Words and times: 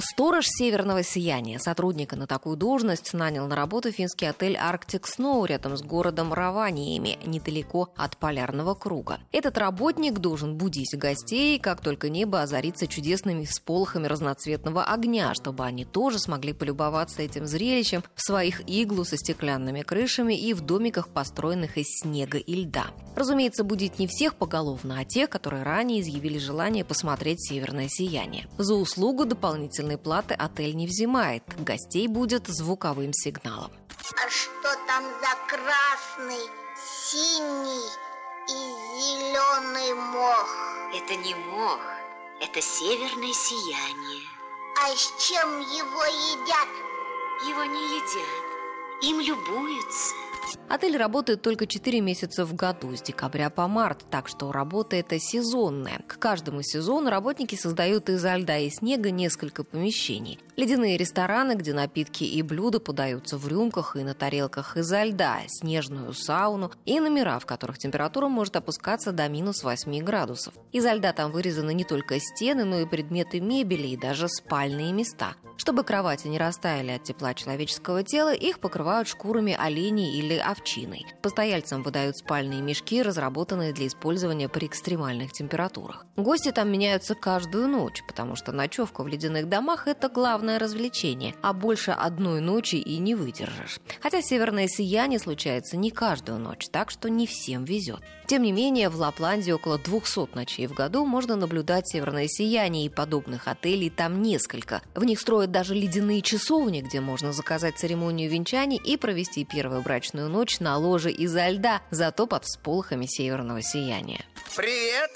Сторож 0.00 0.46
северного 0.48 1.02
сияния. 1.02 1.58
Сотрудника 1.58 2.16
на 2.16 2.26
такую 2.26 2.56
должность 2.56 3.12
нанял 3.12 3.46
на 3.46 3.54
работу 3.54 3.92
финский 3.92 4.24
отель 4.26 4.56
Arctic 4.56 5.02
Snow 5.02 5.46
рядом 5.46 5.76
с 5.76 5.82
городом 5.82 6.32
Раваниями, 6.32 7.18
недалеко 7.26 7.92
от 7.96 8.16
полярного 8.16 8.74
круга. 8.74 9.18
Этот 9.30 9.58
работник 9.58 10.18
должен 10.18 10.56
будить 10.56 10.96
гостей, 10.96 11.58
как 11.58 11.82
только 11.82 12.08
небо 12.08 12.40
озарится 12.40 12.86
чудесными 12.86 13.44
всполохами 13.44 14.06
разноцветного 14.06 14.84
огня, 14.84 15.34
чтобы 15.34 15.64
они 15.64 15.84
тоже 15.84 16.18
смогли 16.18 16.54
полюбоваться 16.54 17.20
этим 17.20 17.46
зрелищем 17.46 18.02
в 18.14 18.22
своих 18.22 18.66
иглу 18.68 19.04
со 19.04 19.18
стеклянными 19.18 19.82
крышами 19.82 20.34
и 20.34 20.54
в 20.54 20.62
домиках, 20.62 21.08
построенных 21.08 21.76
из 21.76 21.86
снега 22.00 22.38
и 22.38 22.54
льда. 22.54 22.86
Разумеется, 23.16 23.64
будить 23.64 23.98
не 23.98 24.06
всех 24.06 24.36
поголовно, 24.36 24.98
а 24.98 25.04
тех, 25.04 25.28
которые 25.28 25.62
ранее 25.62 26.00
изъявили 26.00 26.38
желание 26.38 26.86
посмотреть 26.86 27.46
северное 27.46 27.88
сияние. 27.88 28.46
За 28.56 28.74
услугу 28.74 29.26
дополнительно 29.26 29.89
арендной 29.90 29.98
платы 29.98 30.34
отель 30.34 30.74
не 30.74 30.86
взимает. 30.86 31.42
Гостей 31.58 32.06
будет 32.08 32.46
звуковым 32.46 33.12
сигналом. 33.12 33.72
А 33.98 34.30
что 34.30 34.76
там 34.86 35.04
за 35.20 35.34
красный, 35.48 36.50
синий 36.76 37.90
и 38.48 38.60
зеленый 39.00 39.94
мох? 39.94 40.48
Это 40.94 41.16
не 41.16 41.34
мох, 41.34 41.80
это 42.40 42.60
северное 42.60 43.32
сияние. 43.32 44.26
А 44.82 44.94
с 44.94 45.12
чем 45.26 45.60
его 45.60 46.04
едят? 46.04 46.68
Его 47.48 47.64
не 47.64 47.82
едят, 47.98 48.49
им 49.02 49.20
любуются. 49.20 50.14
Отель 50.68 50.96
работает 50.96 51.42
только 51.42 51.66
4 51.66 52.00
месяца 52.00 52.44
в 52.44 52.54
году, 52.54 52.96
с 52.96 53.02
декабря 53.02 53.50
по 53.50 53.66
март, 53.68 54.04
так 54.10 54.28
что 54.28 54.52
работа 54.52 54.96
это 54.96 55.18
сезонная. 55.18 56.00
К 56.06 56.18
каждому 56.18 56.62
сезону 56.62 57.10
работники 57.10 57.56
создают 57.56 58.08
изо 58.08 58.36
льда 58.36 58.58
и 58.58 58.70
снега 58.70 59.10
несколько 59.10 59.64
помещений. 59.64 60.38
Ледяные 60.56 60.96
рестораны, 60.96 61.54
где 61.54 61.72
напитки 61.72 62.24
и 62.24 62.42
блюда 62.42 62.80
подаются 62.80 63.36
в 63.36 63.48
рюмках 63.48 63.96
и 63.96 64.04
на 64.04 64.14
тарелках 64.14 64.76
изо 64.76 65.02
льда, 65.02 65.40
снежную 65.48 66.12
сауну 66.12 66.70
и 66.84 67.00
номера, 67.00 67.38
в 67.38 67.46
которых 67.46 67.78
температура 67.78 68.28
может 68.28 68.56
опускаться 68.56 69.12
до 69.12 69.28
минус 69.28 69.62
8 69.62 70.04
градусов. 70.04 70.54
Изо 70.72 70.92
льда 70.92 71.12
там 71.12 71.32
вырезаны 71.32 71.74
не 71.74 71.84
только 71.84 72.18
стены, 72.20 72.64
но 72.64 72.80
и 72.80 72.86
предметы 72.86 73.40
мебели 73.40 73.88
и 73.88 73.96
даже 73.96 74.28
спальные 74.28 74.92
места. 74.92 75.34
Чтобы 75.56 75.84
кровати 75.84 76.26
не 76.26 76.38
растаяли 76.38 76.92
от 76.92 77.04
тепла 77.04 77.34
человеческого 77.34 78.02
тела, 78.02 78.32
их 78.32 78.60
покрывают 78.60 78.89
шкурами 79.08 79.56
оленей 79.58 80.18
или 80.18 80.34
овчиной. 80.34 81.06
Постояльцам 81.22 81.82
выдают 81.82 82.16
спальные 82.16 82.60
мешки, 82.60 83.02
разработанные 83.02 83.72
для 83.72 83.86
использования 83.86 84.48
при 84.48 84.66
экстремальных 84.66 85.32
температурах. 85.32 86.06
Гости 86.16 86.50
там 86.50 86.70
меняются 86.70 87.14
каждую 87.14 87.68
ночь, 87.68 88.02
потому 88.06 88.36
что 88.36 88.52
ночевка 88.52 89.02
в 89.02 89.08
ледяных 89.08 89.48
домах– 89.48 89.86
это 89.86 90.08
главное 90.08 90.58
развлечение, 90.58 91.34
а 91.42 91.52
больше 91.52 91.92
одной 91.92 92.40
ночи 92.40 92.76
и 92.76 92.98
не 92.98 93.14
выдержишь. 93.14 93.80
Хотя 94.00 94.22
северное 94.22 94.68
сияние 94.68 95.18
случается 95.18 95.76
не 95.76 95.90
каждую 95.90 96.38
ночь, 96.38 96.68
так 96.68 96.90
что 96.90 97.08
не 97.08 97.26
всем 97.26 97.64
везет. 97.64 98.00
Тем 98.26 98.42
не 98.42 98.52
менее, 98.52 98.90
в 98.90 98.96
Лапландии 98.96 99.50
около 99.50 99.76
200 99.76 100.36
ночей 100.36 100.68
в 100.68 100.72
году 100.72 101.04
можно 101.04 101.34
наблюдать 101.34 101.88
северное 101.88 102.28
сияние, 102.28 102.86
и 102.86 102.88
подобных 102.88 103.48
отелей 103.48 103.90
там 103.90 104.22
несколько. 104.22 104.82
В 104.94 105.04
них 105.04 105.20
строят 105.20 105.50
даже 105.50 105.74
ледяные 105.74 106.22
часовни, 106.22 106.80
где 106.80 107.00
можно 107.00 107.32
заказать 107.32 107.78
церемонию 107.78 108.30
венчаний 108.30 108.79
и 108.84 108.96
провести 108.96 109.44
первую 109.44 109.82
брачную 109.82 110.28
ночь 110.28 110.60
на 110.60 110.76
ложе 110.76 111.10
изо 111.10 111.48
льда, 111.48 111.82
зато 111.90 112.26
под 112.26 112.44
всполохами 112.44 113.06
северного 113.06 113.62
сияния. 113.62 114.24
Привет! 114.56 115.10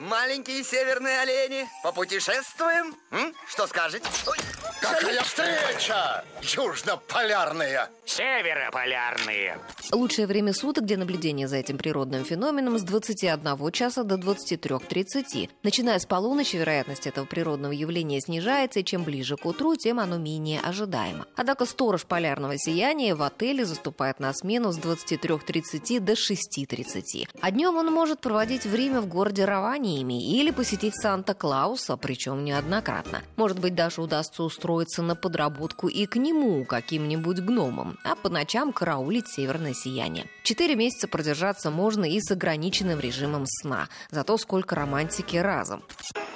Маленькие 0.00 0.64
северные 0.64 1.20
олени, 1.20 1.68
попутешествуем? 1.84 2.96
М? 3.12 3.32
Что 3.46 3.68
скажете? 3.68 4.06
Ой, 4.26 4.36
Какая 4.80 5.22
встреча! 5.22 6.24
Южно-полярная! 6.42 7.88
Северополярные. 8.04 9.58
Лучшее 9.92 10.26
время 10.26 10.52
суток 10.52 10.84
для 10.84 10.98
наблюдения 10.98 11.48
за 11.48 11.56
этим 11.56 11.78
природным 11.78 12.24
феноменом 12.24 12.78
с 12.78 12.82
21 12.82 13.70
часа 13.70 14.02
до 14.02 14.16
23.30. 14.16 15.50
Начиная 15.62 15.98
с 15.98 16.06
полуночи 16.06 16.56
вероятность 16.56 17.06
этого 17.06 17.24
природного 17.24 17.72
явления 17.72 18.20
снижается, 18.20 18.80
и 18.80 18.84
чем 18.84 19.04
ближе 19.04 19.36
к 19.36 19.46
утру, 19.46 19.76
тем 19.76 20.00
оно 20.00 20.18
менее 20.18 20.60
ожидаемо. 20.60 21.26
Однако 21.36 21.64
сторож 21.64 22.04
полярного 22.04 22.58
сияния 22.58 23.14
в 23.14 23.22
отеле 23.22 23.64
заступает 23.64 24.18
на 24.18 24.32
смену 24.34 24.72
с 24.72 24.78
23.30 24.78 26.00
до 26.00 26.12
6.30. 26.12 27.28
А 27.40 27.50
днем 27.50 27.76
он 27.76 27.92
может 27.92 28.20
проводить 28.20 28.66
время 28.66 29.00
в 29.00 29.06
городе 29.06 29.44
Раваниями 29.44 30.38
или 30.38 30.50
посетить 30.50 30.94
Санта-Клауса, 31.00 31.96
причем 31.96 32.44
неоднократно. 32.44 33.22
Может 33.36 33.58
быть, 33.58 33.74
даже 33.74 34.02
удастся 34.02 34.42
устроиться 34.52 35.02
на 35.02 35.16
подработку 35.16 35.88
и 35.88 36.06
к 36.06 36.16
нему, 36.16 36.64
каким-нибудь 36.64 37.40
гномом 37.40 37.98
а 38.04 38.14
по 38.14 38.28
ночам 38.28 38.72
караулить 38.72 39.28
северное 39.28 39.74
сияние. 39.74 40.26
Четыре 40.42 40.74
месяца 40.74 41.08
продержаться 41.08 41.70
можно 41.70 42.04
и 42.04 42.20
с 42.20 42.30
ограниченным 42.30 43.00
режимом 43.00 43.44
сна. 43.46 43.88
Зато 44.10 44.36
сколько 44.38 44.74
романтики 44.74 45.36
разом. 45.36 45.82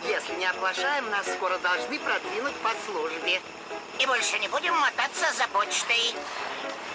Если 0.09 0.39
не 0.39 0.47
оплошаем, 0.47 1.11
нас 1.11 1.27
скоро 1.27 1.59
должны 1.59 1.99
продвинуть 1.99 2.55
по 2.63 2.71
службе. 2.87 3.41
И 4.01 4.07
больше 4.07 4.39
не 4.39 4.49
будем 4.49 4.75
мотаться 4.75 5.27
за 5.37 5.49
почтой. 5.49 6.15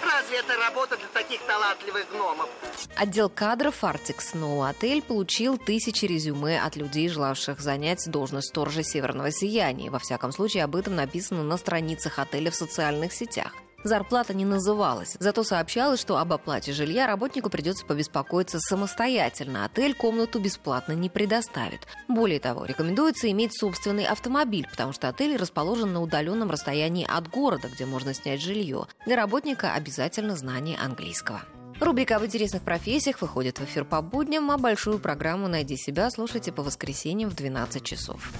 Разве 0.02 0.38
это 0.38 0.56
работа 0.56 0.96
для 0.96 1.06
таких 1.08 1.40
талантливых 1.42 2.10
гномов? 2.10 2.48
Отдел 2.96 3.28
кадров 3.28 3.82
Arctic 3.82 4.18
Snow 4.18 4.68
Отель 4.68 5.02
получил 5.02 5.58
тысячи 5.58 6.04
резюме 6.04 6.60
от 6.60 6.76
людей, 6.76 7.08
желавших 7.08 7.60
занять 7.60 8.08
должность 8.10 8.48
сторожа 8.48 8.82
Северного 8.82 9.30
Сияния. 9.30 9.90
Во 9.90 9.98
всяком 9.98 10.32
случае, 10.32 10.64
об 10.64 10.76
этом 10.76 10.96
написано 10.96 11.42
на 11.42 11.56
страницах 11.56 12.18
отеля 12.18 12.50
в 12.50 12.56
социальных 12.56 13.12
сетях. 13.12 13.52
Зарплата 13.84 14.32
не 14.32 14.44
называлась, 14.44 15.16
зато 15.18 15.42
сообщалось, 15.42 16.00
что 16.00 16.18
об 16.18 16.32
оплате 16.32 16.72
жилья 16.72 17.06
работнику 17.06 17.50
придется 17.50 17.84
побеспокоиться 17.84 18.60
самостоятельно. 18.60 19.64
Отель 19.64 19.94
комнату 19.94 20.38
бесплатно 20.38 20.92
не 20.92 21.10
предоставит. 21.10 21.86
Более 22.08 22.38
того, 22.38 22.64
рекомендуется 22.64 23.30
иметь 23.30 23.58
собственный 23.58 24.04
автомобиль, 24.04 24.68
потому 24.70 24.92
что 24.92 25.08
отель 25.08 25.36
расположен 25.36 25.92
на 25.92 26.00
удаленном 26.00 26.50
расстоянии 26.50 27.06
от 27.08 27.28
города, 27.28 27.68
где 27.68 27.84
можно 27.84 28.14
снять 28.14 28.40
жилье. 28.40 28.86
Для 29.04 29.16
работника 29.16 29.74
обязательно 29.74 30.36
знание 30.36 30.78
английского. 30.78 31.42
Рубрика 31.80 32.16
об 32.16 32.24
интересных 32.24 32.62
профессиях 32.62 33.20
выходит 33.20 33.58
в 33.58 33.64
эфир 33.64 33.84
по 33.84 34.00
будням, 34.00 34.50
а 34.52 34.58
большую 34.58 35.00
программу 35.00 35.48
«Найди 35.48 35.76
себя» 35.76 36.10
слушайте 36.10 36.52
по 36.52 36.62
воскресеньям 36.62 37.30
в 37.30 37.34
12 37.34 37.82
часов. 37.82 38.30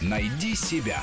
Найди 0.00 0.54
себя. 0.54 1.02